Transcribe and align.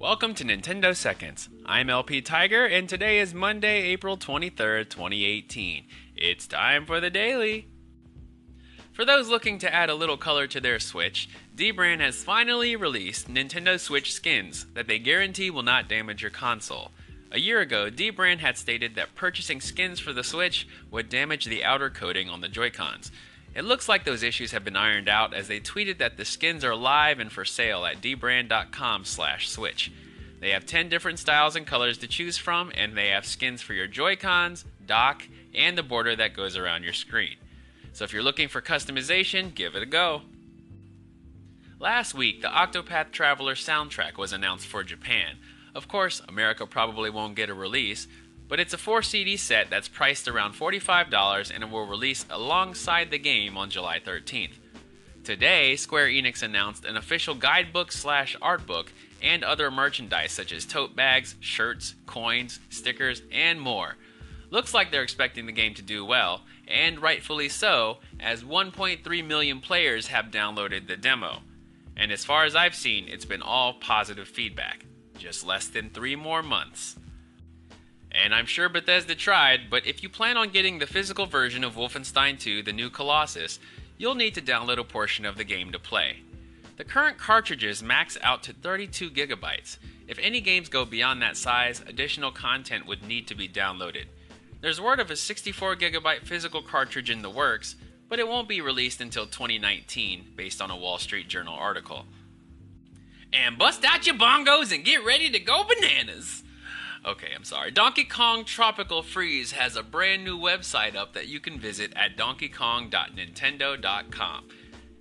Welcome 0.00 0.32
to 0.36 0.44
Nintendo 0.44 0.96
Seconds. 0.96 1.50
I'm 1.66 1.90
LP 1.90 2.22
Tyger, 2.22 2.66
and 2.66 2.88
today 2.88 3.18
is 3.18 3.34
Monday, 3.34 3.82
April 3.82 4.16
23rd, 4.16 4.88
2018. 4.88 5.84
It's 6.16 6.46
time 6.46 6.86
for 6.86 7.00
the 7.00 7.10
daily. 7.10 7.68
For 8.94 9.04
those 9.04 9.28
looking 9.28 9.58
to 9.58 9.72
add 9.72 9.90
a 9.90 9.94
little 9.94 10.16
color 10.16 10.46
to 10.46 10.58
their 10.58 10.80
Switch, 10.80 11.28
Dbrand 11.54 12.00
has 12.00 12.24
finally 12.24 12.76
released 12.76 13.28
Nintendo 13.28 13.78
Switch 13.78 14.14
skins 14.14 14.64
that 14.72 14.88
they 14.88 14.98
guarantee 14.98 15.50
will 15.50 15.62
not 15.62 15.86
damage 15.86 16.22
your 16.22 16.30
console. 16.30 16.92
A 17.30 17.38
year 17.38 17.60
ago, 17.60 17.90
Dbrand 17.90 18.38
had 18.38 18.56
stated 18.56 18.94
that 18.94 19.14
purchasing 19.14 19.60
skins 19.60 20.00
for 20.00 20.14
the 20.14 20.24
Switch 20.24 20.66
would 20.90 21.10
damage 21.10 21.44
the 21.44 21.62
outer 21.62 21.90
coating 21.90 22.30
on 22.30 22.40
the 22.40 22.48
Joy-Cons. 22.48 23.12
It 23.54 23.64
looks 23.64 23.88
like 23.88 24.04
those 24.04 24.22
issues 24.22 24.52
have 24.52 24.64
been 24.64 24.76
ironed 24.76 25.08
out 25.08 25.34
as 25.34 25.48
they 25.48 25.58
tweeted 25.60 25.98
that 25.98 26.16
the 26.16 26.24
skins 26.24 26.64
are 26.64 26.76
live 26.76 27.18
and 27.18 27.32
for 27.32 27.44
sale 27.44 27.84
at 27.84 28.00
dbrand.com/switch. 28.00 29.92
They 30.40 30.50
have 30.50 30.64
10 30.66 30.88
different 30.88 31.18
styles 31.18 31.56
and 31.56 31.66
colors 31.66 31.98
to 31.98 32.06
choose 32.06 32.38
from 32.38 32.70
and 32.74 32.96
they 32.96 33.08
have 33.08 33.26
skins 33.26 33.60
for 33.60 33.74
your 33.74 33.86
Joy-Cons, 33.86 34.64
dock, 34.86 35.24
and 35.54 35.76
the 35.76 35.82
border 35.82 36.14
that 36.16 36.34
goes 36.34 36.56
around 36.56 36.84
your 36.84 36.92
screen. 36.92 37.36
So 37.92 38.04
if 38.04 38.12
you're 38.12 38.22
looking 38.22 38.48
for 38.48 38.62
customization, 38.62 39.54
give 39.54 39.74
it 39.74 39.82
a 39.82 39.86
go. 39.86 40.22
Last 41.78 42.14
week, 42.14 42.42
the 42.42 42.48
Octopath 42.48 43.10
Traveler 43.10 43.54
soundtrack 43.54 44.16
was 44.16 44.32
announced 44.32 44.66
for 44.66 44.84
Japan. 44.84 45.38
Of 45.74 45.88
course, 45.88 46.20
America 46.28 46.66
probably 46.66 47.10
won't 47.10 47.36
get 47.36 47.50
a 47.50 47.54
release, 47.54 48.06
but 48.50 48.58
it's 48.58 48.74
a 48.74 48.78
4 48.78 49.00
CD 49.00 49.36
set 49.36 49.70
that's 49.70 49.88
priced 49.88 50.26
around 50.28 50.54
$45 50.54 51.54
and 51.54 51.62
it 51.62 51.70
will 51.70 51.86
release 51.86 52.26
alongside 52.28 53.10
the 53.10 53.18
game 53.18 53.56
on 53.56 53.70
July 53.70 54.00
13th. 54.00 54.58
Today, 55.22 55.76
Square 55.76 56.08
Enix 56.08 56.42
announced 56.42 56.84
an 56.84 56.96
official 56.96 57.36
guidebook 57.36 57.92
slash 57.92 58.36
art 58.42 58.66
book 58.66 58.92
and 59.22 59.44
other 59.44 59.70
merchandise 59.70 60.32
such 60.32 60.52
as 60.52 60.66
tote 60.66 60.96
bags, 60.96 61.36
shirts, 61.38 61.94
coins, 62.06 62.58
stickers, 62.70 63.22
and 63.30 63.60
more. 63.60 63.96
Looks 64.50 64.74
like 64.74 64.90
they're 64.90 65.04
expecting 65.04 65.46
the 65.46 65.52
game 65.52 65.74
to 65.74 65.82
do 65.82 66.04
well, 66.04 66.42
and 66.66 67.00
rightfully 67.00 67.48
so, 67.48 67.98
as 68.18 68.42
1.3 68.42 69.24
million 69.24 69.60
players 69.60 70.08
have 70.08 70.26
downloaded 70.26 70.88
the 70.88 70.96
demo. 70.96 71.42
And 71.96 72.10
as 72.10 72.24
far 72.24 72.44
as 72.44 72.56
I've 72.56 72.74
seen, 72.74 73.06
it's 73.06 73.24
been 73.24 73.42
all 73.42 73.74
positive 73.74 74.26
feedback. 74.26 74.86
Just 75.18 75.46
less 75.46 75.68
than 75.68 75.90
three 75.90 76.16
more 76.16 76.42
months. 76.42 76.96
And 78.22 78.34
I'm 78.34 78.46
sure 78.46 78.68
Bethesda 78.68 79.14
tried, 79.14 79.70
but 79.70 79.86
if 79.86 80.02
you 80.02 80.08
plan 80.08 80.36
on 80.36 80.50
getting 80.50 80.78
the 80.78 80.86
physical 80.86 81.24
version 81.24 81.64
of 81.64 81.76
Wolfenstein 81.76 82.38
2 82.38 82.62
The 82.62 82.72
New 82.72 82.90
Colossus, 82.90 83.58
you'll 83.96 84.14
need 84.14 84.34
to 84.34 84.42
download 84.42 84.78
a 84.78 84.84
portion 84.84 85.24
of 85.24 85.36
the 85.36 85.44
game 85.44 85.72
to 85.72 85.78
play. 85.78 86.22
The 86.76 86.84
current 86.84 87.18
cartridges 87.18 87.82
max 87.82 88.18
out 88.22 88.42
to 88.44 88.52
32 88.52 89.10
gigabytes. 89.10 89.78
If 90.06 90.18
any 90.18 90.40
games 90.40 90.68
go 90.68 90.84
beyond 90.84 91.22
that 91.22 91.36
size, 91.36 91.82
additional 91.86 92.30
content 92.30 92.86
would 92.86 93.06
need 93.06 93.26
to 93.28 93.34
be 93.34 93.48
downloaded. 93.48 94.04
There's 94.60 94.80
word 94.80 95.00
of 95.00 95.10
a 95.10 95.16
64 95.16 95.76
gigabyte 95.76 96.26
physical 96.26 96.62
cartridge 96.62 97.10
in 97.10 97.22
the 97.22 97.30
works, 97.30 97.76
but 98.08 98.18
it 98.18 98.28
won't 98.28 98.48
be 98.48 98.60
released 98.60 99.00
until 99.00 99.26
2019, 99.26 100.32
based 100.36 100.60
on 100.60 100.70
a 100.70 100.76
Wall 100.76 100.98
Street 100.98 101.28
Journal 101.28 101.54
article. 101.54 102.04
And 103.32 103.56
bust 103.56 103.84
out 103.84 104.06
your 104.06 104.16
bongos 104.16 104.74
and 104.74 104.84
get 104.84 105.04
ready 105.04 105.30
to 105.30 105.38
go 105.38 105.64
bananas! 105.64 106.42
Okay, 107.04 107.28
I'm 107.34 107.44
sorry. 107.44 107.70
Donkey 107.70 108.04
Kong 108.04 108.44
Tropical 108.44 109.02
Freeze 109.02 109.52
has 109.52 109.74
a 109.74 109.82
brand 109.82 110.22
new 110.22 110.38
website 110.38 110.94
up 110.94 111.14
that 111.14 111.28
you 111.28 111.40
can 111.40 111.58
visit 111.58 111.94
at 111.96 112.14
donkeykong.nintendo.com. 112.16 114.48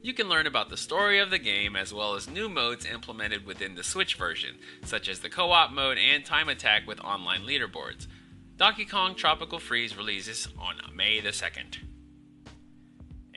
You 0.01 0.13
can 0.13 0.29
learn 0.29 0.47
about 0.47 0.69
the 0.69 0.77
story 0.77 1.19
of 1.19 1.29
the 1.29 1.39
game 1.39 1.75
as 1.75 1.93
well 1.93 2.15
as 2.15 2.29
new 2.29 2.47
modes 2.47 2.85
implemented 2.85 3.45
within 3.45 3.75
the 3.75 3.83
Switch 3.83 4.15
version, 4.15 4.55
such 4.85 5.09
as 5.09 5.19
the 5.19 5.29
co 5.29 5.51
op 5.51 5.73
mode 5.73 5.97
and 5.97 6.23
time 6.23 6.47
attack 6.47 6.87
with 6.87 7.01
online 7.01 7.41
leaderboards. 7.41 8.07
Donkey 8.55 8.85
Kong 8.85 9.13
Tropical 9.13 9.59
Freeze 9.59 9.97
releases 9.97 10.47
on 10.57 10.77
May 10.95 11.19
the 11.19 11.29
2nd. 11.29 11.88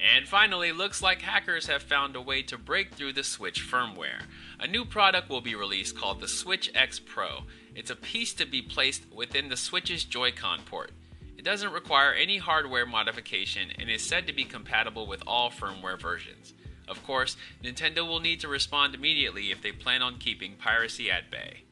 And 0.02 0.26
finally, 0.26 0.72
looks 0.72 1.00
like 1.00 1.22
hackers 1.22 1.66
have 1.68 1.82
found 1.82 2.16
a 2.16 2.20
way 2.20 2.42
to 2.42 2.58
break 2.58 2.94
through 2.94 3.12
the 3.12 3.22
Switch 3.22 3.62
firmware. 3.62 4.22
A 4.58 4.66
new 4.66 4.84
product 4.84 5.28
will 5.28 5.40
be 5.40 5.54
released 5.54 5.96
called 5.96 6.20
the 6.20 6.26
Switch 6.26 6.72
X 6.74 6.98
Pro. 6.98 7.44
It's 7.76 7.90
a 7.90 7.96
piece 7.96 8.34
to 8.34 8.46
be 8.46 8.62
placed 8.62 9.04
within 9.12 9.48
the 9.48 9.56
Switch's 9.56 10.04
Joy-Con 10.04 10.62
port. 10.66 10.90
It 11.38 11.44
doesn't 11.44 11.72
require 11.72 12.12
any 12.12 12.38
hardware 12.38 12.84
modification 12.84 13.70
and 13.78 13.88
is 13.88 14.04
said 14.04 14.26
to 14.26 14.32
be 14.32 14.44
compatible 14.44 15.06
with 15.06 15.22
all 15.26 15.50
firmware 15.50 16.00
versions. 16.00 16.52
Of 16.88 17.04
course, 17.04 17.36
Nintendo 17.62 18.06
will 18.06 18.20
need 18.20 18.40
to 18.40 18.48
respond 18.48 18.94
immediately 18.94 19.52
if 19.52 19.62
they 19.62 19.72
plan 19.72 20.02
on 20.02 20.18
keeping 20.18 20.56
piracy 20.56 21.10
at 21.10 21.30
bay. 21.30 21.62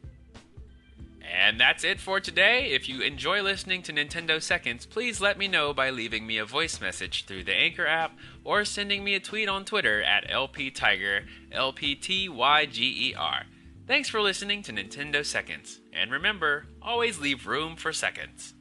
And 1.50 1.58
that's 1.58 1.82
it 1.82 1.98
for 1.98 2.20
today. 2.20 2.66
If 2.70 2.88
you 2.88 3.00
enjoy 3.00 3.42
listening 3.42 3.82
to 3.82 3.92
Nintendo 3.92 4.40
Seconds, 4.40 4.86
please 4.86 5.20
let 5.20 5.36
me 5.36 5.48
know 5.48 5.74
by 5.74 5.90
leaving 5.90 6.24
me 6.24 6.38
a 6.38 6.44
voice 6.44 6.80
message 6.80 7.24
through 7.24 7.42
the 7.42 7.52
Anchor 7.52 7.88
app 7.88 8.16
or 8.44 8.64
sending 8.64 9.02
me 9.02 9.16
a 9.16 9.20
tweet 9.20 9.48
on 9.48 9.64
Twitter 9.64 10.00
at 10.00 10.30
LPTyger, 10.30 11.26
L 11.50 11.72
P 11.72 11.96
T 11.96 12.28
Y 12.28 12.66
G 12.66 13.08
E 13.08 13.14
R. 13.16 13.46
Thanks 13.88 14.08
for 14.08 14.22
listening 14.22 14.62
to 14.62 14.72
Nintendo 14.72 15.26
Seconds. 15.26 15.80
And 15.92 16.12
remember, 16.12 16.66
always 16.80 17.18
leave 17.18 17.48
room 17.48 17.74
for 17.74 17.92
seconds. 17.92 18.54